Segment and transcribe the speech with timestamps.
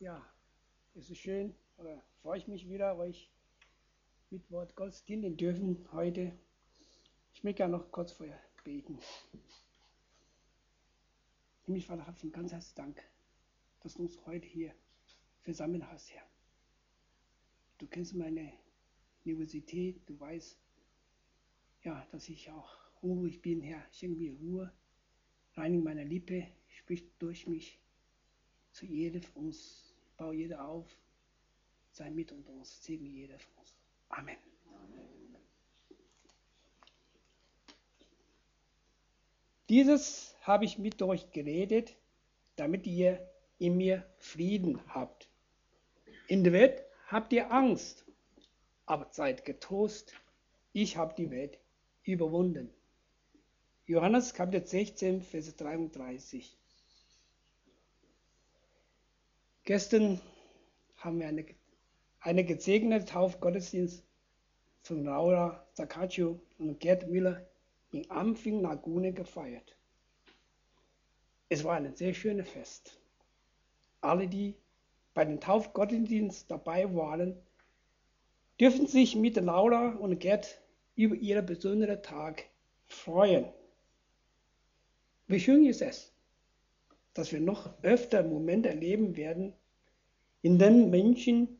[0.00, 0.24] Ja,
[0.94, 3.32] es ist schön, oder freue ich mich wieder, euch
[4.30, 6.38] mit Wort Gottes dienen dürfen heute.
[7.34, 9.00] Ich möchte gerne noch kurz vorher beten.
[11.66, 13.02] Himmlisch Vater, herzlichen ganz herzlichen Dank,
[13.80, 14.72] dass du uns heute hier
[15.42, 16.22] versammelt hast, Herr.
[17.78, 18.52] Du kennst meine
[19.24, 20.56] Universität, du weißt,
[21.82, 22.70] ja, dass ich auch
[23.00, 23.84] unruhig bin, Herr.
[23.90, 24.72] Schenk mir Ruhe,
[25.54, 27.80] reinig meine Lippe, sprich durch mich
[28.70, 29.87] zu jedem von uns,
[30.18, 30.86] bau jeder auf,
[31.92, 33.74] sei mit uns, segne jeder von uns.
[34.10, 34.36] Amen.
[39.68, 41.94] Dieses habe ich mit euch geredet,
[42.56, 43.26] damit ihr
[43.58, 45.28] in mir Frieden habt.
[46.26, 48.04] In der Welt habt ihr Angst,
[48.86, 50.14] aber seid getrost,
[50.72, 51.58] ich habe die Welt
[52.04, 52.70] überwunden.
[53.86, 56.57] Johannes Kapitel 16, Vers 33.
[59.68, 60.18] Gestern
[60.96, 61.44] haben wir eine,
[62.20, 64.02] eine gesegnete Taufgottesdienst
[64.80, 67.46] von Laura Zaccacio und Gerd Miller
[67.92, 69.76] in Ampfing Lagune gefeiert.
[71.50, 72.98] Es war ein sehr schönes Fest.
[74.00, 74.54] Alle, die
[75.12, 77.36] bei dem Taufgottesdienst dabei waren,
[78.58, 80.62] dürfen sich mit Laura und Gerd
[80.96, 82.44] über ihren besonderen Tag
[82.86, 83.44] freuen.
[85.26, 86.10] Wie schön ist es,
[87.12, 89.52] dass wir noch öfter Momente erleben werden,
[90.42, 91.58] in denen Menschen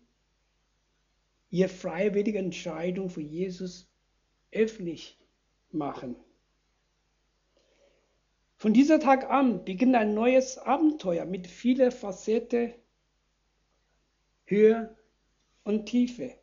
[1.51, 3.91] ihre freiwillige Entscheidung für Jesus
[4.53, 5.19] öffentlich
[5.71, 6.17] machen.
[8.57, 12.75] Von dieser Tag an beginnt ein neues Abenteuer mit vielen Facetten,
[14.47, 14.97] Höhe
[15.63, 16.35] und Tiefe.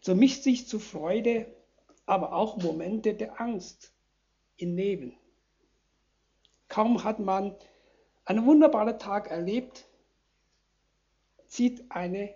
[0.00, 1.46] So mischt sich zu Freude,
[2.04, 3.94] aber auch Momente der Angst
[4.56, 5.16] im Leben.
[6.68, 7.54] Kaum hat man
[8.24, 9.87] einen wunderbaren Tag erlebt,
[11.48, 12.34] zieht eine,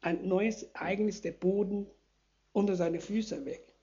[0.00, 1.86] ein neues Ereignis der Boden
[2.52, 3.74] unter seine Füße weg.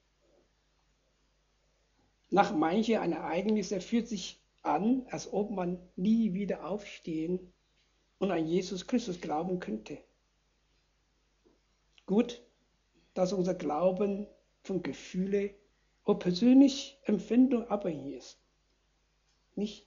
[2.29, 7.53] Nach manchen Ereignissen fühlt sich an, als ob man nie wieder aufstehen
[8.19, 9.99] und an Jesus Christus glauben könnte.
[12.05, 12.41] Gut,
[13.13, 14.27] dass unser Glauben
[14.63, 15.53] von Gefühle
[16.03, 18.39] und persönlich Empfindung abhängig ist.
[19.55, 19.85] Nicht?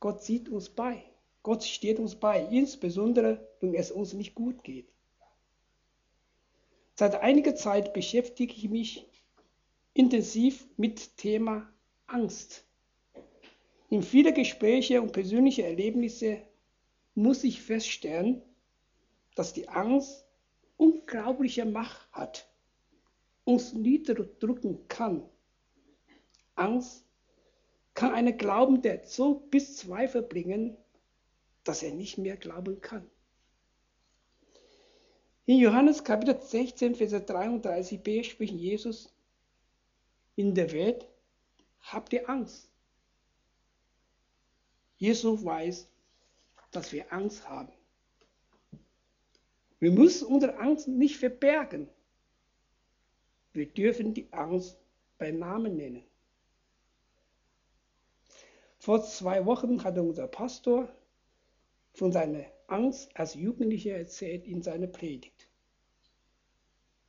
[0.00, 1.02] Gott sieht uns bei.
[1.42, 4.88] Gott steht uns bei, insbesondere wenn es uns nicht gut geht.
[6.94, 9.08] Seit einiger Zeit beschäftige ich mich
[9.94, 11.72] intensiv mit Thema
[12.06, 12.64] Angst.
[13.90, 16.42] In vielen Gesprächen und persönlichen Erlebnissen
[17.14, 18.42] muss ich feststellen,
[19.34, 20.26] dass die Angst
[20.76, 22.48] unglaubliche Macht hat,
[23.44, 25.22] uns niederdrücken kann.
[26.54, 27.04] Angst
[27.94, 30.76] kann einen Glaubenden so bis Zweifel bringen,
[31.68, 33.06] dass er nicht mehr glauben kann.
[35.44, 39.12] In Johannes Kapitel 16, Vers 33b spricht Jesus,
[40.34, 41.06] in der Welt
[41.80, 42.70] habt ihr Angst.
[44.96, 45.86] Jesus weiß,
[46.70, 47.72] dass wir Angst haben.
[49.78, 51.88] Wir müssen unsere Angst nicht verbergen.
[53.52, 54.78] Wir dürfen die Angst
[55.18, 56.04] beim Namen nennen.
[58.78, 60.88] Vor zwei Wochen hatte unser Pastor
[61.98, 65.48] von seiner Angst als Jugendlicher erzählt in seiner Predigt.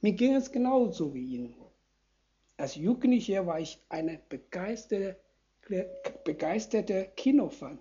[0.01, 1.55] Mir ging es genauso wie Ihnen.
[2.57, 5.15] Als Jugendlicher war ich eine begeisterte,
[6.25, 7.77] begeisterte Kinofan.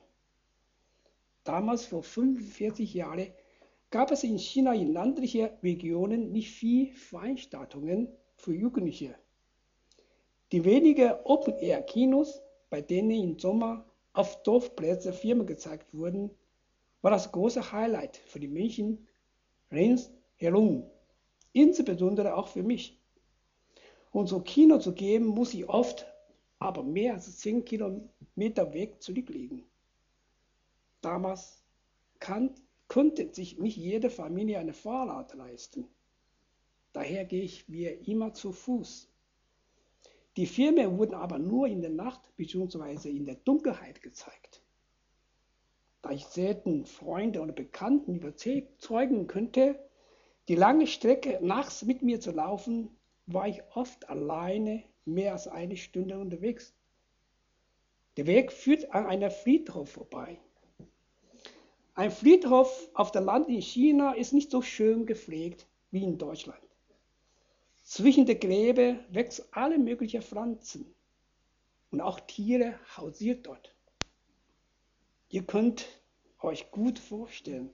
[1.44, 3.28] Damals, vor 45 Jahren,
[3.90, 9.14] gab es in China in landlichen Regionen nicht viel Veranstaltungen für Jugendliche.
[10.52, 16.30] Die wenigen Open-Air-Kinos, bei denen im Sommer auf Dorfplätzen Filme gezeigt wurden,
[17.02, 19.06] war das große Highlight für die Menschen
[19.70, 20.84] ringsherum,
[21.52, 22.98] insbesondere auch für mich.
[24.10, 26.06] Und so Kino zu gehen, muss ich oft
[26.58, 29.64] aber mehr als 10 Kilometer Weg zurücklegen.
[31.00, 31.62] Damals
[32.18, 32.50] kann,
[32.88, 35.86] konnte sich nicht jede Familie eine Fahrrad leisten.
[36.92, 39.08] Daher gehe ich mir immer zu Fuß.
[40.36, 43.10] Die Filme wurden aber nur in der Nacht bzw.
[43.10, 44.62] in der Dunkelheit gezeigt.
[46.02, 49.78] Da ich selten Freunde oder Bekannten überzeugen könnte,
[50.46, 52.96] die lange Strecke nachts mit mir zu laufen,
[53.26, 56.74] war ich oft alleine mehr als eine Stunde unterwegs.
[58.16, 60.38] Der Weg führt an einem Friedhof vorbei.
[61.94, 66.62] Ein Friedhof auf der Land in China ist nicht so schön gepflegt wie in Deutschland.
[67.82, 70.94] Zwischen der Gräbe wächst alle möglichen Pflanzen
[71.90, 73.74] und auch Tiere hausiert dort.
[75.30, 75.86] Ihr könnt
[76.40, 77.70] euch gut vorstellen,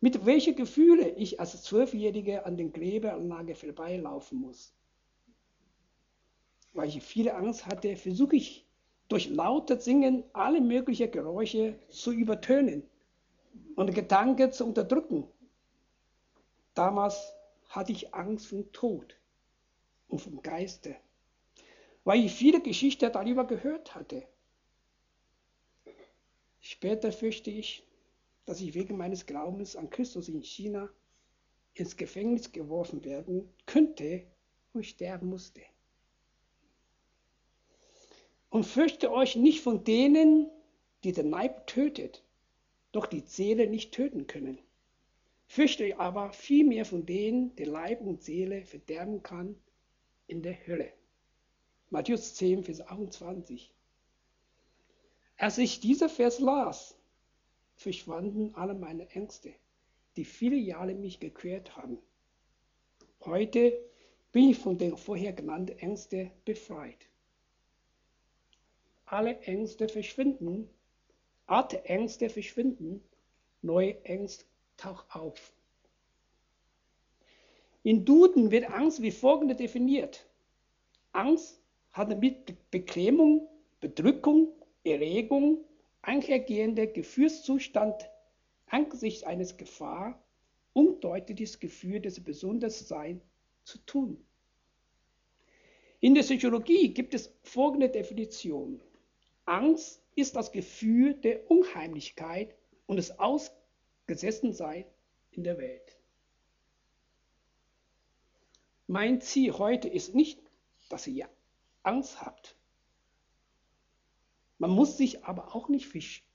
[0.00, 4.72] mit welchen Gefühlen ich als Zwölfjähriger an den Gräberanlage vorbeilaufen muss.
[6.72, 8.64] Weil ich viele Angst hatte, versuche ich
[9.08, 12.84] durch lautes Singen alle möglichen Geräusche zu übertönen
[13.74, 15.26] und Gedanken zu unterdrücken.
[16.74, 17.32] Damals
[17.70, 19.16] hatte ich Angst vom Tod
[20.08, 20.94] und vom Geiste,
[22.04, 24.28] weil ich viele Geschichten darüber gehört hatte.
[26.70, 27.82] Später fürchte ich,
[28.44, 30.90] dass ich wegen meines Glaubens an Christus in China
[31.72, 34.26] ins Gefängnis geworfen werden könnte
[34.74, 35.62] und sterben musste.
[38.50, 40.50] Und fürchte euch nicht von denen,
[41.04, 42.22] die den Leib tötet,
[42.92, 44.58] doch die Seele nicht töten können.
[45.46, 49.58] Fürchte euch aber vielmehr von denen, die Leib und Seele verderben kann
[50.26, 50.92] in der Hölle.
[51.88, 53.72] Matthäus 10, Vers 28.
[55.40, 56.96] Als ich dieser Vers las,
[57.76, 59.54] verschwanden alle meine Ängste,
[60.16, 61.98] die viele Jahre mich gequält haben.
[63.24, 63.78] Heute
[64.32, 67.06] bin ich von den vorher genannten Ängsten befreit.
[69.06, 70.68] Alle Ängste verschwinden,
[71.46, 73.00] alte Ängste verschwinden,
[73.62, 74.44] neue Ängste
[74.76, 75.52] tauchen auf.
[77.84, 80.26] In Duden wird Angst wie folgende definiert.
[81.12, 81.62] Angst
[81.92, 83.48] hat mit Beklemmung,
[83.80, 84.48] Bedrückung,
[84.84, 85.64] Erregung,
[86.02, 88.08] einhergehender Gefühlszustand
[88.66, 90.22] angesichts eines Gefahr
[90.72, 93.22] umdeutet das Gefühl des Besondersseins
[93.64, 94.24] zu tun.
[96.00, 98.80] In der Psychologie gibt es folgende Definition.
[99.44, 102.54] Angst ist das Gefühl der Unheimlichkeit
[102.86, 104.86] und des Ausgesessenseins
[105.32, 105.96] in der Welt.
[108.86, 110.40] Mein Ziel heute ist nicht,
[110.88, 111.28] dass ihr
[111.82, 112.57] Angst habt.
[114.58, 115.88] Man muss sich aber auch nicht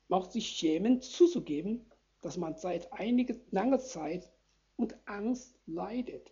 [0.10, 1.86] auch sich schämen, zuzugeben,
[2.22, 4.32] dass man seit einiger langer Zeit
[4.78, 6.32] und Angst leidet.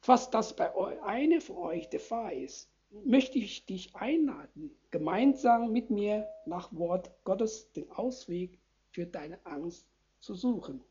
[0.00, 2.68] Falls das bei einem von euch der Fall ist,
[3.04, 8.58] möchte ich dich einladen, gemeinsam mit mir nach Wort Gottes den Ausweg
[8.90, 9.86] für deine Angst
[10.20, 10.82] zu suchen.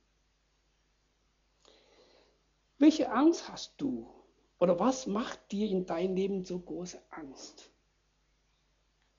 [2.77, 4.07] Welche Angst hast du?
[4.59, 7.70] Oder was macht dir in deinem Leben so große Angst?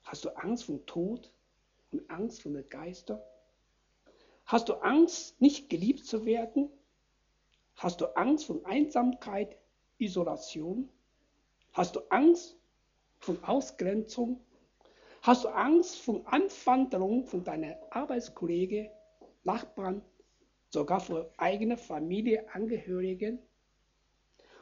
[0.04, 1.32] Hast du Angst vom Tod
[1.90, 3.20] und Angst vor den Geistern?
[4.46, 6.70] Hast du Angst, nicht geliebt zu werden?
[7.76, 9.56] Hast du Angst vor Einsamkeit,
[9.98, 10.88] Isolation?
[11.72, 12.56] Hast du Angst
[13.18, 14.44] von Ausgrenzung?
[15.22, 18.90] Hast du Angst von Anwanderung von deinen Arbeitskollegen,
[19.44, 20.02] Nachbarn,
[20.68, 23.38] sogar vor eigener Familienangehörigen?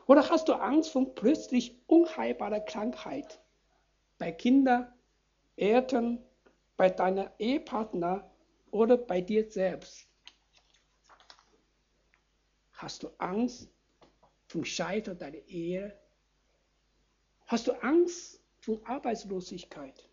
[0.06, 3.40] Oder hast du Angst vor plötzlich unheilbarer Krankheit
[4.19, 4.92] bei Kindern,
[5.60, 6.24] Eltern,
[6.78, 8.34] bei deiner Ehepartner
[8.70, 10.08] oder bei dir selbst?
[12.72, 13.68] Hast du Angst
[14.46, 16.00] vom Scheitern deiner Ehe?
[17.46, 20.08] Hast du Angst von Arbeitslosigkeit?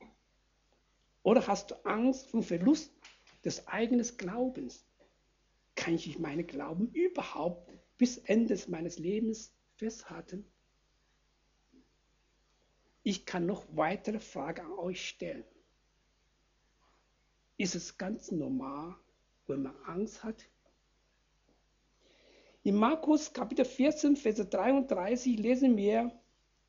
[1.24, 2.92] Oder hast du Angst vom Verlust
[3.46, 4.86] des eigenen Glaubens?
[5.76, 10.46] Kann ich meinen Glauben überhaupt bis Ende meines Lebens festhalten?
[13.08, 15.46] Ich kann noch weitere Fragen an euch stellen.
[17.56, 18.96] Ist es ganz normal,
[19.48, 20.44] wenn man Angst hat?
[22.64, 26.12] In Markus Kapitel 14, Vers 33 lesen wir,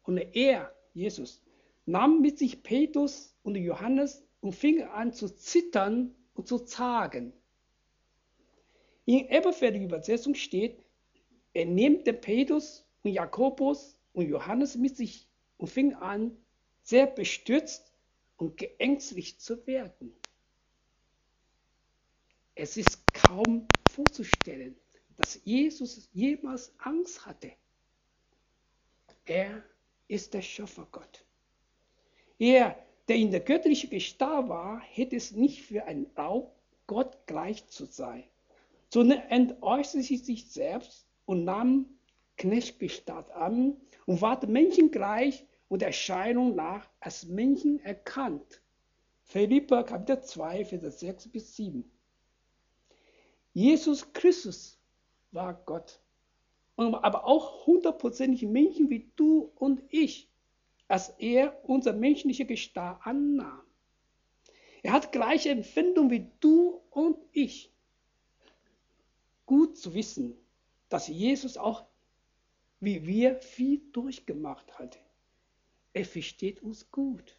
[0.04, 1.42] und er, Jesus,
[1.86, 7.32] nahm mit sich Petrus und Johannes und fing an zu zittern und zu zagen.
[9.06, 10.84] In Elberfelder Übersetzung steht,
[11.52, 15.27] er nimmt den Petrus und Jakobus und Johannes mit sich
[15.58, 16.36] und fing an,
[16.82, 17.92] sehr bestürzt
[18.38, 20.14] und geängstigt zu werden.
[22.54, 24.76] Es ist kaum vorzustellen,
[25.16, 27.52] dass Jesus jemals Angst hatte.
[29.26, 29.62] Er
[30.08, 31.24] ist der Schöpfergott.
[32.38, 32.76] Er,
[33.08, 37.84] der in der göttlichen Gestalt war, hätte es nicht für einen Raub, Gott gleich zu
[37.84, 38.24] sein,
[38.88, 41.98] sondern entäußerte sich selbst und nahm
[42.38, 48.62] Knechtgestalt an und ward Menschen gleich und Erscheinung nach als Menschen erkannt.
[49.24, 51.90] Philippa Kapitel 2, Vers 6 bis 7.
[53.52, 54.78] Jesus Christus
[55.30, 56.00] war Gott
[56.78, 60.30] aber auch hundertprozentig Menschen wie du und ich,
[60.86, 63.62] als er unsere menschliche Gestalt annahm.
[64.82, 67.72] Er hat gleiche Empfindung wie du und ich.
[69.44, 70.36] Gut zu wissen,
[70.88, 71.84] dass Jesus auch
[72.80, 75.00] wie wir viel durchgemacht hat.
[75.98, 77.36] Er versteht uns gut.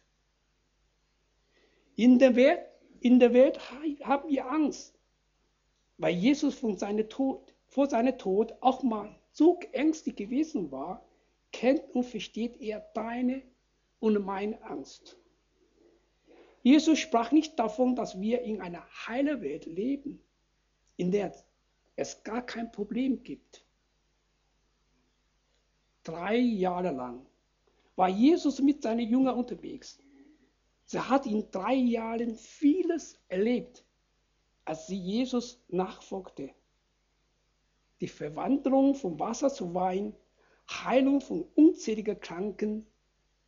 [1.96, 2.60] In der Welt
[3.00, 4.98] In der Welt haben wir Angst,
[5.96, 11.02] weil Jesus von seinem Tod, vor seinem Tod auch mal so ängstlich gewesen war,
[11.52, 13.40] kennt und versteht er deine
[13.98, 15.16] und meine Angst.
[16.62, 20.22] Jesus sprach nicht davon, dass wir in einer heilen Welt leben,
[20.98, 21.34] in der
[21.96, 23.64] es gar kein Problem gibt.
[26.04, 27.29] Drei Jahre lang
[28.00, 29.98] war Jesus mit seinen Jüngern unterwegs.
[30.86, 33.84] Sie hat in drei Jahren vieles erlebt,
[34.64, 36.48] als sie Jesus nachfolgte.
[38.00, 40.16] Die Verwandlung vom Wasser zu Wein,
[40.66, 42.86] Heilung von unzähligen Kranken,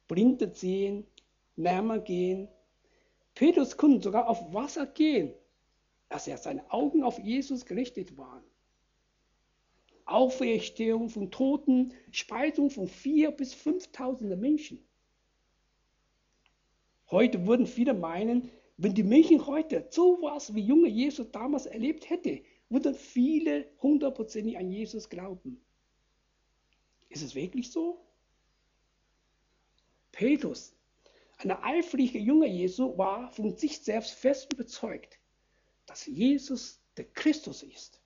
[0.06, 1.06] Blinde sehen,
[1.56, 2.46] Lämmer gehen.
[3.34, 5.32] Petrus konnte sogar auf Wasser gehen,
[6.10, 8.44] als er seine Augen auf Jesus gerichtet waren.
[10.12, 14.78] Auferstehung von Toten, Speisung von vier bis 5.000 Menschen.
[17.10, 22.08] Heute würden viele meinen, wenn die Menschen heute so was wie junge Jesus damals erlebt
[22.10, 25.60] hätte, würden viele hundertprozentig an Jesus glauben.
[27.10, 28.00] Ist es wirklich so?
[30.10, 30.74] Petrus,
[31.38, 35.18] ein eifriger junger Jesu, war von sich selbst fest überzeugt,
[35.86, 38.01] dass Jesus der Christus ist.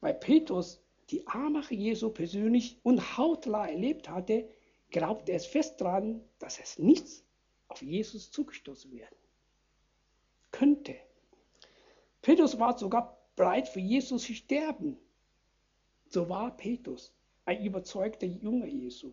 [0.00, 4.48] Weil Petrus die Armache Jesu persönlich und hautnah erlebt hatte,
[4.90, 7.24] glaubte er fest daran, dass es nichts
[7.68, 9.16] auf Jesus zugestoßen werden
[10.52, 10.96] könnte.
[12.22, 14.98] Petrus war sogar bereit für Jesus zu sterben.
[16.08, 17.14] So war Petrus
[17.44, 19.12] ein überzeugter Junge Jesu.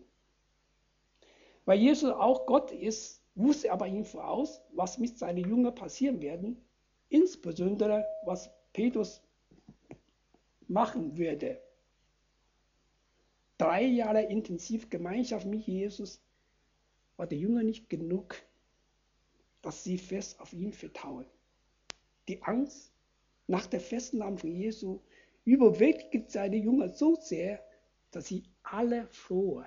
[1.64, 6.20] Weil Jesus auch Gott ist, wusste er aber ihm voraus, was mit seinen Jüngern passieren
[6.20, 6.62] werden,
[7.08, 9.22] insbesondere was Petrus
[10.68, 11.60] machen würde.
[13.58, 16.20] Drei Jahre intensiv Gemeinschaft mit Jesus
[17.16, 18.36] war der Jünger nicht genug,
[19.62, 21.26] dass sie fest auf ihn vertrauen.
[22.28, 22.92] Die Angst
[23.48, 25.00] nach der Festnahme von Jesu
[25.44, 27.64] überwältigt seine Jünger so sehr,
[28.10, 29.66] dass sie alle flohen.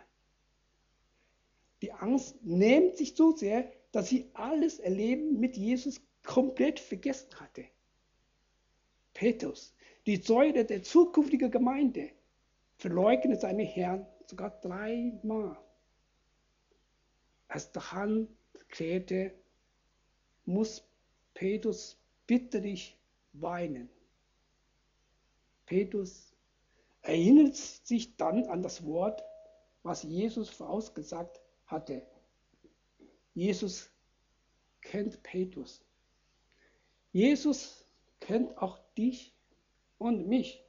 [1.81, 7.65] Die Angst nimmt sich so sehr, dass sie alles Erleben mit Jesus komplett vergessen hatte.
[9.13, 9.73] Petrus,
[10.05, 12.11] die Säule der zukünftigen Gemeinde,
[12.77, 15.57] verleugnet seinen Herrn sogar dreimal.
[17.47, 18.29] Als der Hand
[18.69, 19.33] klärte,
[20.45, 20.83] muss
[21.33, 22.97] Petrus bitterlich
[23.33, 23.89] weinen.
[25.65, 26.33] Petrus
[27.01, 29.23] erinnert sich dann an das Wort,
[29.83, 32.05] was Jesus vorausgesagt hatte.
[33.33, 33.89] Jesus
[34.81, 35.81] kennt Petrus.
[37.11, 37.85] Jesus
[38.19, 39.33] kennt auch dich
[40.01, 40.65] und mich.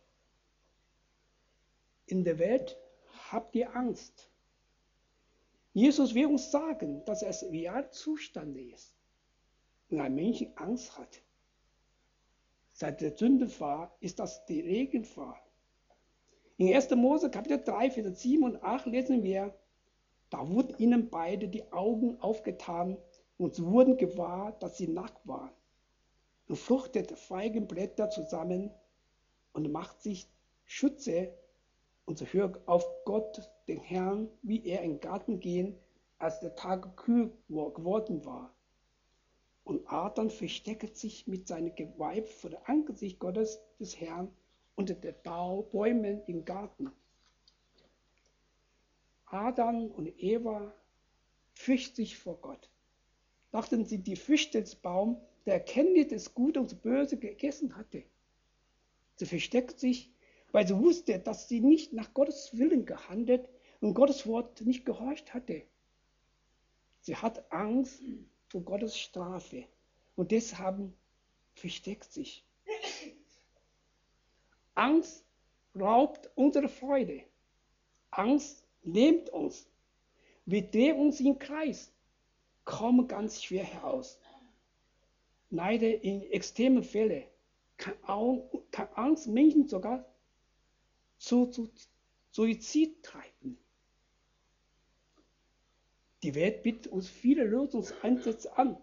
[2.06, 2.76] In der Welt
[3.30, 4.30] habt ihr Angst.
[5.72, 8.94] Jesus will uns sagen, dass es Realzustand ist,
[9.88, 11.22] wenn ein Mensch Angst hat.
[12.72, 15.40] Seit der Sündefahr ist das die Regenfahr.
[16.58, 16.90] In 1.
[16.90, 19.54] Mose Kapitel 3, Vers 7 und 8 lesen wir,
[20.28, 22.98] da wurden ihnen beide die Augen aufgetan
[23.38, 25.52] und sie wurden gewahr, dass sie nackt waren.
[26.48, 28.70] Und fruchtete Feigenblätter zusammen
[29.52, 30.28] und macht sich
[30.64, 31.32] Schütze
[32.04, 35.78] und sie hört auf Gott, den Herrn, wie er in den Garten gehen,
[36.18, 38.54] als der Tag kühl geworden war.
[39.64, 44.30] Und Adam versteckt sich mit seinem Geweib vor dem Angesicht Gottes des Herrn
[44.74, 46.90] unter den Bäumen im Garten.
[49.26, 50.74] Adam und Eva
[51.54, 52.68] fürchten sich vor Gott.
[53.50, 58.04] Dachten sie, die Früchte des Baums, der Erkenntnis des Guten und des Bösen gegessen hatte.
[59.16, 60.10] Sie versteckt sich,
[60.52, 63.48] weil sie wusste, dass sie nicht nach Gottes Willen gehandelt
[63.80, 65.62] und Gottes Wort nicht gehorcht hatte.
[67.00, 68.00] Sie hat Angst
[68.48, 69.64] vor Gottes Strafe
[70.14, 70.78] und deshalb
[71.54, 72.44] versteckt sich.
[74.74, 75.24] Angst
[75.78, 77.22] raubt unsere Freude.
[78.10, 79.66] Angst nimmt uns.
[80.44, 81.92] Wir drehen uns im Kreis,
[82.64, 84.18] kommen ganz schwer heraus.
[85.50, 87.24] Leider in extremen Fällen
[87.82, 90.04] kann, kann Angst Menschen sogar
[91.18, 91.68] zu, zu
[92.30, 93.58] Suizid treiben.
[96.22, 98.76] Die Welt bietet uns viele Lösungsansätze an,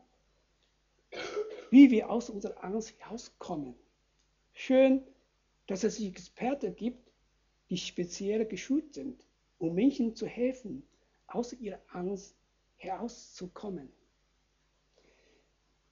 [1.71, 3.75] wie wir aus unserer Angst herauskommen.
[4.53, 5.01] Schön,
[5.67, 7.09] dass es Experten gibt,
[7.69, 9.25] die speziell geschult sind,
[9.59, 10.83] um Menschen zu helfen,
[11.27, 12.35] aus ihrer Angst
[12.75, 13.89] herauszukommen.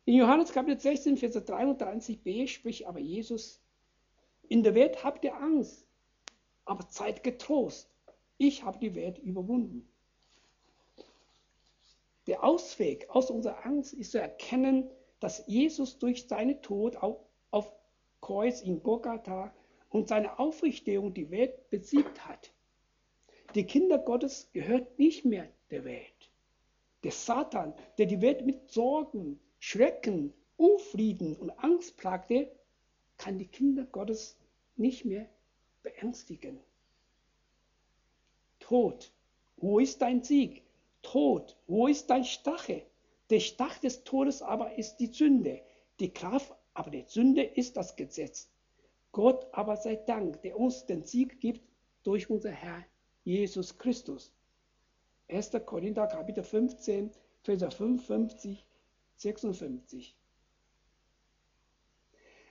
[0.08, 3.60] In Johannes Kapitel 16, Vers 33b spricht aber Jesus,
[4.48, 5.86] in der Welt habt ihr Angst,
[6.64, 7.90] aber seid getrost,
[8.38, 9.86] ich habe die Welt überwunden.
[12.26, 17.18] Der Ausweg aus unserer Angst ist zu erkennen, dass Jesus durch seinen Tod auf,
[17.52, 17.70] auf
[18.22, 19.54] Kreuz in Golgatha
[19.90, 22.54] und seine Auferstehung die Welt besiegt hat.
[23.56, 26.32] Die Kinder Gottes gehört nicht mehr der Welt.
[27.04, 32.52] Der Satan, der die Welt mit Sorgen, Schrecken, Unfrieden und Angst plagte,
[33.18, 34.38] kann die Kinder Gottes
[34.76, 35.28] nicht mehr
[35.84, 36.60] beängstigen.
[38.60, 39.12] Tod,
[39.58, 40.64] wo ist dein Sieg?
[41.02, 42.84] Tod, wo ist dein Stachel?
[43.30, 45.62] Der Stach des Todes aber ist die Sünde.
[46.00, 48.50] Die Kraft aber der Sünde ist das Gesetz.
[49.12, 51.62] Gott aber sei Dank, der uns den Sieg gibt
[52.04, 52.86] durch unser Herr
[53.24, 54.32] Jesus Christus.
[55.30, 55.52] 1.
[55.66, 57.12] Korinther Kapitel 15,
[57.42, 58.66] Vers 55,
[59.18, 60.16] 56.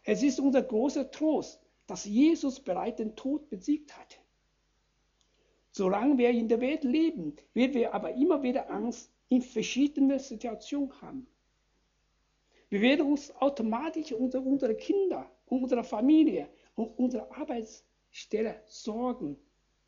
[0.04, 4.20] Es ist unser großer Trost, dass Jesus bereits den Tod besiegt hat.
[5.72, 11.00] Solange wir in der Welt leben, werden wir aber immer wieder Angst in verschiedenen Situationen
[11.00, 11.26] haben.
[12.68, 19.36] Wir werden uns automatisch um unsere Kinder, um unsere Familie, um unsere Arbeitsstelle sorgen,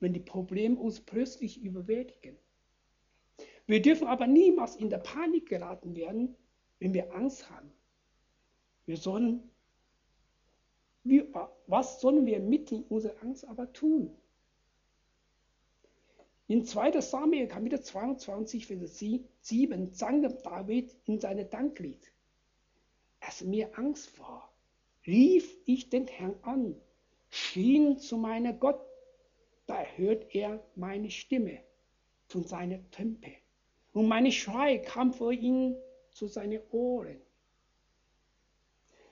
[0.01, 2.37] wenn die Probleme uns plötzlich überwältigen.
[3.67, 6.37] Wir dürfen aber niemals in der Panik geraten werden,
[6.81, 7.71] wenn wir Angst haben.
[8.87, 9.51] Wir sollen,
[11.05, 11.25] wie,
[11.67, 14.15] was sollen wir mit unserer Angst aber tun?
[16.47, 17.01] In 2.
[17.03, 19.05] Samuel Kapitel 22, Vers
[19.43, 22.11] 7 sang David in seinem Danklied.
[23.21, 24.51] Als mir Angst war,
[25.07, 26.75] rief ich den Herrn an,
[27.29, 28.81] schien zu meinem Gott,
[29.67, 31.61] da hört er meine Stimme
[32.29, 33.33] von seiner Tempel.
[33.93, 35.77] Und meine Schrei kam vor ihm
[36.19, 37.21] zu seinen Ohren.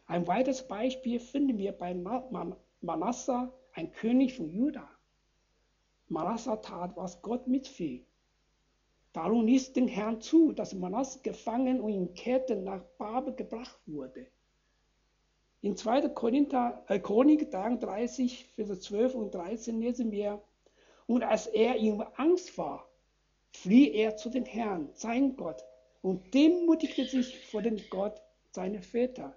[0.06, 1.94] Ein weiteres Beispiel finden wir bei
[2.80, 4.88] Manasseh, ein König von Juda.
[6.08, 8.04] Manasseh tat, was Gott mitfiel.
[9.12, 14.26] Darum ließ den Herrn zu, dass Manasseh gefangen und in Ketten nach Babel gebracht wurde.
[15.62, 16.08] In 2.
[16.10, 20.42] Korinther, äh, Chronik 33, Vers 12 und 13 lesen wir,
[21.06, 22.88] und als er in Angst war,
[23.52, 25.64] flieh er zu dem Herrn, sein Gott,
[26.02, 29.36] und demutigte sich vor den Gott seiner Väter.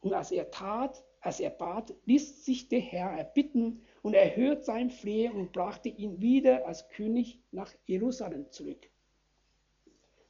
[0.00, 4.90] Und als er tat, als er bat, ließ sich der Herr erbitten und erhört sein
[4.90, 8.88] Flehen und brachte ihn wieder als König nach Jerusalem zurück.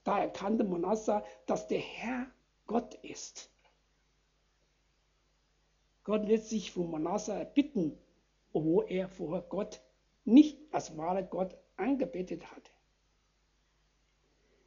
[0.03, 2.27] Da erkannte Manasseh, dass der Herr
[2.67, 3.51] Gott ist.
[6.03, 7.97] Gott lässt sich von Manasseh erbitten,
[8.53, 9.81] obwohl er vorher Gott
[10.25, 12.71] nicht als wahrer Gott angebetet hatte.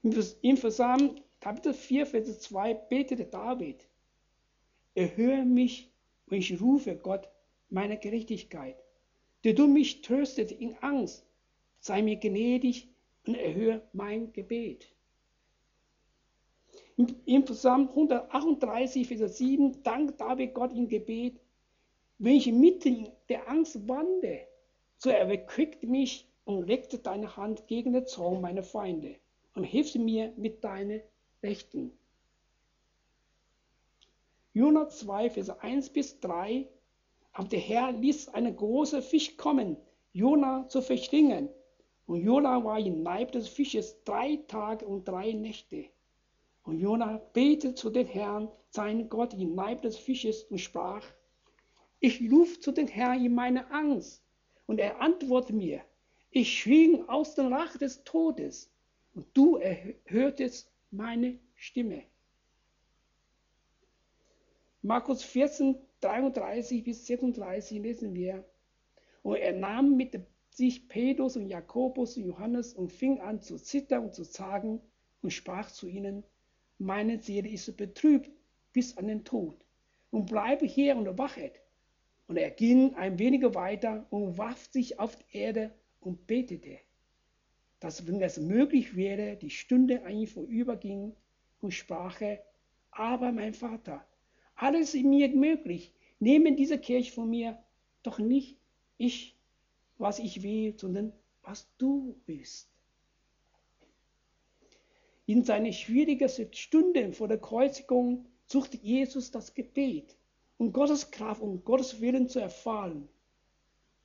[0.03, 3.87] Im Psalm Kapitel 4, Vers 2 betete David,
[4.95, 5.91] erhöre mich,
[6.27, 7.29] wenn ich rufe Gott
[7.69, 8.75] meine Gerechtigkeit
[9.43, 11.25] der du mich tröstet in Angst,
[11.79, 12.87] sei mir gnädig
[13.27, 14.87] und erhöhe mein Gebet.
[17.25, 21.39] Im Psalm 138, Vers 7 dankt David Gott im Gebet,
[22.19, 24.47] wenn ich mitten der Angst wandle,
[24.97, 29.15] so erquickt mich und legte deine Hand gegen den Zorn meiner Feinde
[29.55, 31.01] und hilfst mir mit deinen
[31.41, 31.91] Rechten.
[34.53, 36.67] Jonah 2, Vers 1 bis 3
[37.33, 39.75] aber der Herr ließ einen großen Fisch kommen,
[40.13, 41.49] Jona zu verschlingen.
[42.05, 45.85] Und Jona war im Leib des Fisches drei Tage und drei Nächte.
[46.63, 51.03] Und Jona betete zu dem Herrn, seinen Gott, im Leib des Fisches und sprach,
[51.99, 54.23] ich ruf zu dem Herrn in meiner Angst.
[54.67, 55.81] Und er antwortete mir,
[56.29, 58.71] ich schrie aus dem Rach des Todes.
[59.13, 62.03] Und du erhörtest meine Stimme.
[64.81, 68.43] Markus 14, 33 bis 36 lesen wir.
[69.21, 74.03] Und er nahm mit sich Petrus und Jakobus und Johannes und fing an zu zittern
[74.03, 74.81] und zu zagen
[75.21, 76.23] und sprach zu ihnen,
[76.77, 78.29] meine Seele ist betrübt
[78.73, 79.63] bis an den Tod
[80.11, 81.61] und bleibe hier und wachet.
[82.27, 86.79] Und er ging ein wenig weiter und warf sich auf die Erde und betete,
[87.83, 91.13] dass wenn es möglich wäre, die Stunde an vorüberging
[91.59, 92.21] und sprach,
[92.91, 94.07] aber mein Vater,
[94.55, 95.91] alles in mir möglich.
[96.17, 97.61] Nehme diese Kirche von mir,
[98.01, 98.57] doch nicht
[98.97, 99.35] ich,
[99.97, 102.69] was ich will, sondern was du willst.
[105.25, 110.15] In seine schwierigsten Stunden vor der Kreuzigung suchte Jesus das Gebet,
[110.57, 113.09] um Gottes Kraft und Gottes Willen zu erfahren.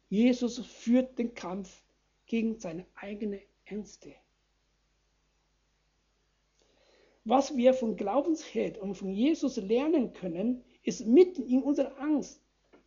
[0.08, 1.84] Jesus führt den Kampf
[2.26, 4.14] gegen seine eigenen Ängste.
[7.24, 12.40] Was wir von Glaubensheld und von Jesus lernen können, ist mitten in unserer Angst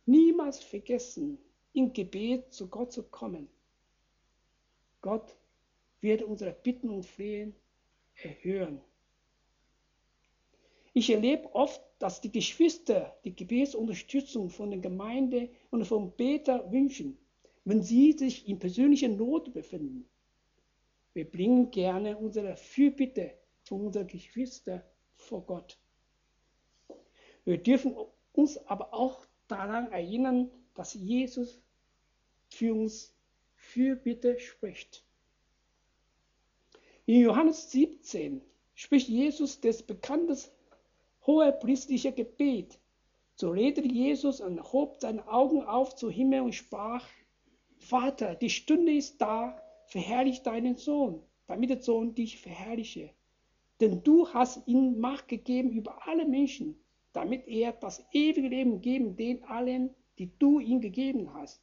[0.06, 1.38] niemals vergessen,
[1.72, 3.48] im Gebet zu Gott zu kommen.
[5.00, 5.36] Gott
[6.00, 7.54] wird unsere Bitten und Flehen
[8.16, 8.80] erhören.
[10.92, 17.16] Ich erlebe oft, dass die Geschwister die Gebetsunterstützung von der Gemeinde und vom Beter wünschen,
[17.64, 20.08] wenn sie sich in persönlicher Not befinden.
[21.14, 24.82] Wir bringen gerne unsere Fürbitte von unseren Geschwistern
[25.14, 25.78] vor Gott.
[27.44, 27.94] Wir dürfen
[28.32, 31.60] uns aber auch daran erinnern, dass Jesus
[32.48, 33.14] für uns
[33.54, 35.04] Fürbitte spricht.
[37.06, 38.42] In Johannes 17
[38.74, 40.36] spricht Jesus das bekannte
[41.26, 42.78] hohe priestliche Gebet.
[43.34, 47.06] So redete Jesus und hob seine Augen auf zum Himmel und sprach,
[47.78, 49.61] Vater, die Stunde ist da,
[49.92, 53.10] verherrlich deinen Sohn, damit der Sohn dich verherrliche.
[53.78, 59.16] Denn du hast ihm Macht gegeben über alle Menschen, damit er das ewige Leben geben
[59.16, 61.62] den allen, die du ihm gegeben hast.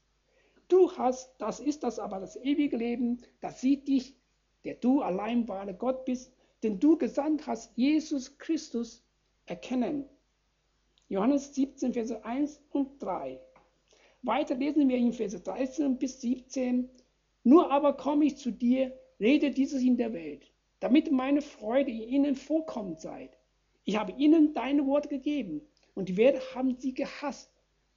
[0.68, 4.16] Du hast, das ist das aber das ewige Leben, das sieht dich,
[4.64, 9.04] der du allein wahre Gott bist, denn du gesandt hast Jesus Christus
[9.48, 10.06] erkennen.
[11.08, 13.40] Johannes 17, Verse 1 und 3.
[14.22, 16.92] Weiter lesen wir in Verse 13 bis 17.
[17.44, 22.10] Nur aber komme ich zu dir, rede dieses in der Welt, damit meine Freude in
[22.10, 23.30] ihnen vollkommen sei.
[23.86, 25.62] Ich habe ihnen deine Worte gegeben
[25.96, 27.52] und die Welt haben sie gehasst.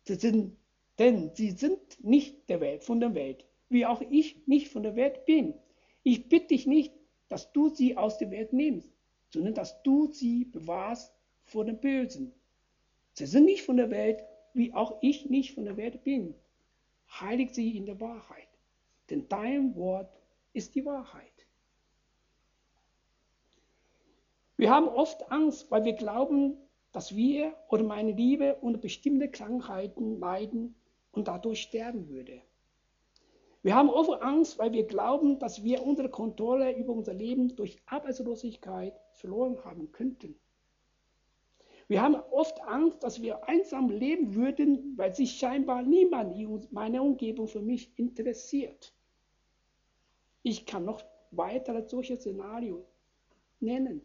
[0.04, 0.56] Sie sind,
[0.98, 4.96] denn sie sind nicht der Welt, von der Welt, wie auch ich nicht von der
[4.96, 5.54] Welt bin.
[6.02, 6.92] Ich bitte dich nicht,
[7.28, 8.92] dass du sie aus der Welt nimmst,
[9.30, 11.12] sondern dass du sie bewahrst
[11.44, 12.32] vor dem Bösen.
[13.14, 14.22] Sie sind nicht von der Welt,
[14.54, 16.34] wie auch ich nicht von der Welt bin.
[17.20, 18.48] Heilig sie in der Wahrheit,
[19.10, 20.10] denn dein Wort
[20.52, 21.32] ist die Wahrheit.
[24.56, 26.56] Wir haben oft Angst, weil wir glauben,
[26.92, 30.74] dass wir oder meine Liebe unter bestimmte Krankheiten leiden
[31.10, 32.42] und dadurch sterben würde.
[33.62, 37.80] Wir haben oft Angst, weil wir glauben, dass wir unsere Kontrolle über unser Leben durch
[37.86, 40.38] Arbeitslosigkeit verloren haben könnten.
[41.92, 47.02] Wir haben oft Angst, dass wir einsam leben würden, weil sich scheinbar niemand in meiner
[47.02, 48.94] Umgebung für mich interessiert.
[50.42, 51.02] Ich kann noch
[51.32, 52.78] weitere solche Szenarien
[53.60, 54.00] nennen.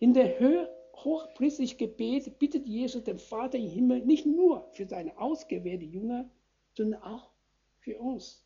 [0.00, 5.16] In der Höhe hochpriestlichen Gebet bittet Jesus den Vater im Himmel nicht nur für seine
[5.16, 6.28] ausgewählten Jünger,
[6.74, 7.30] sondern auch
[7.78, 8.44] für uns.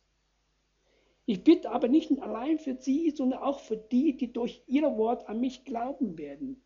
[1.25, 5.27] Ich bitte aber nicht allein für sie, sondern auch für die, die durch ihr Wort
[5.27, 6.61] an mich glauben werden.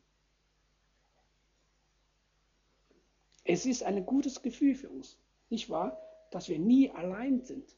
[3.43, 5.17] Es ist ein gutes Gefühl für uns,
[5.49, 6.01] nicht wahr,
[6.31, 7.75] dass wir nie allein sind,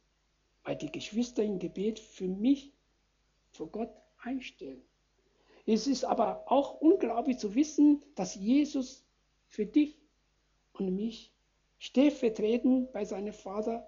[0.63, 2.71] weil die Geschwister im Gebet für mich
[3.51, 4.81] vor Gott einstellen.
[5.65, 9.03] Es ist aber auch unglaublich zu wissen, dass Jesus
[9.47, 9.99] für dich
[10.73, 11.33] und mich
[11.79, 13.87] stellvertretend bei seinem Vater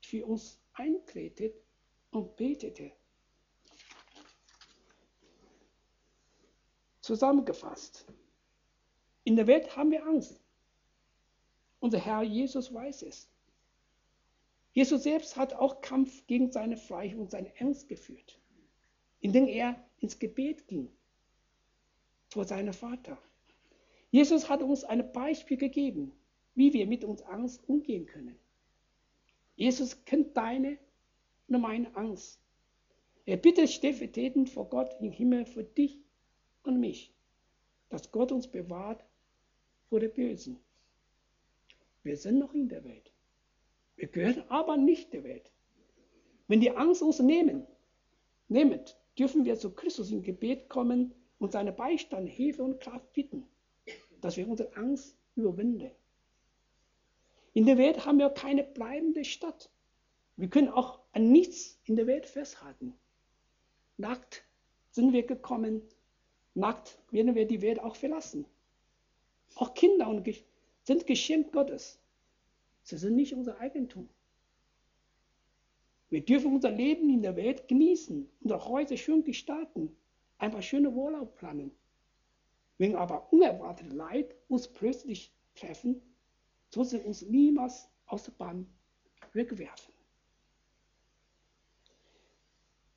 [0.00, 1.54] für uns eintretet
[2.10, 2.92] und betete.
[7.00, 8.04] Zusammengefasst.
[9.22, 10.40] In der Welt haben wir Angst.
[11.80, 13.28] Unser Herr Jesus weiß es.
[14.72, 18.38] Jesus selbst hat auch Kampf gegen seine Fleisch und seine Angst geführt,
[19.20, 20.90] indem er ins Gebet ging
[22.28, 23.18] vor seinem Vater.
[24.10, 26.12] Jesus hat uns ein Beispiel gegeben,
[26.54, 28.36] wie wir mit uns Angst umgehen können.
[29.54, 30.78] Jesus kennt deine
[31.48, 32.40] und meine Angst.
[33.24, 35.98] Er bittet stellvertretend vor Gott im Himmel für dich
[36.62, 37.12] und mich,
[37.88, 39.04] dass Gott uns bewahrt
[39.88, 40.58] vor der Bösen.
[42.06, 43.10] Wir sind noch in der Welt.
[43.96, 45.50] Wir gehören aber nicht der Welt.
[46.46, 47.66] Wenn die Angst uns nehmen,
[48.46, 53.44] nehmt, dürfen wir zu Christus im Gebet kommen und seine Beistand, Hilfe und Kraft bitten,
[54.20, 55.90] dass wir unsere Angst überwinden.
[57.54, 59.68] In der Welt haben wir keine bleibende Stadt.
[60.36, 62.94] Wir können auch an nichts in der Welt festhalten.
[63.96, 64.44] Nackt
[64.92, 65.82] sind wir gekommen,
[66.54, 68.46] nackt werden wir die Welt auch verlassen.
[69.56, 70.22] Auch Kinder und
[70.86, 71.98] sind Geschenk Gottes.
[72.82, 74.08] Sie sind nicht unser Eigentum.
[76.10, 79.96] Wir dürfen unser Leben in der Welt genießen, unsere Häuser schön gestalten,
[80.38, 81.72] einfach schöne Urlaub planen.
[82.78, 86.00] Wenn aber unerwartete Leid uns plötzlich treffen,
[86.68, 88.68] so sie uns niemals aus der Bahn
[89.32, 89.92] wegwerfen.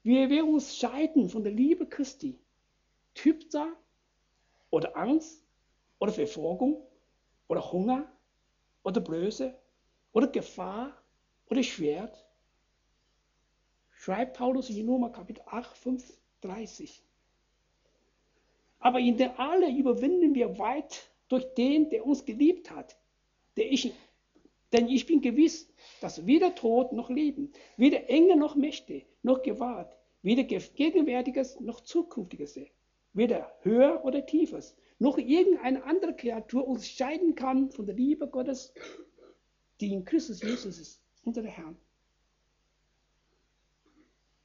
[0.03, 2.37] Wir werden uns scheiden von der Liebe Christi.
[3.15, 3.73] Typsa
[4.69, 5.43] oder Angst
[5.97, 6.85] oder Verfolgung
[7.49, 8.09] oder Hunger
[8.83, 9.53] oder Blöße
[10.13, 10.93] oder Gefahr
[11.49, 12.25] oder Schwert.
[13.91, 17.03] Schreibt Paulus in Nummer Kapitel 8, 5, 30.
[18.79, 22.95] Aber in der alle überwinden wir weit durch den, der uns geliebt hat.
[23.57, 23.93] Der ich,
[24.71, 29.89] denn ich bin gewiss, dass weder Tod noch Leben, weder Engel noch Mächte, noch Gewalt,
[30.21, 32.57] weder Gegenwärtiges noch Zukünftiges,
[33.11, 38.73] weder höher oder tiefes, noch irgendeine andere Kreatur uns scheiden kann von der Liebe Gottes,
[39.79, 41.77] die in Christus Jesus ist, unser Herrn.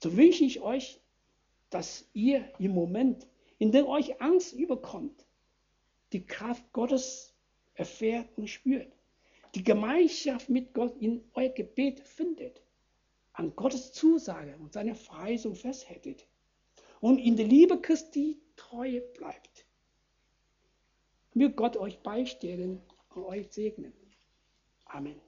[0.02, 1.00] So wünsche ich euch,
[1.70, 3.26] dass ihr im Moment,
[3.58, 5.26] in dem euch Angst überkommt,
[6.12, 7.34] die Kraft Gottes
[7.74, 8.92] erfährt und spürt,
[9.54, 12.62] die Gemeinschaft mit Gott in euer Gebet findet,
[13.32, 16.28] an Gottes Zusage und seine Verheißung festhältet
[17.00, 19.53] und in der Liebe Christi treu bleibt.
[21.34, 23.92] Möge Gott euch beistehen und euch segnen.
[24.86, 25.23] Amen.